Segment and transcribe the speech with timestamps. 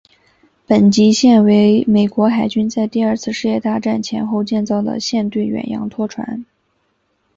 [0.65, 6.43] 本级舰为美国海军在第二次世界大战前后建造的舰队远洋拖船。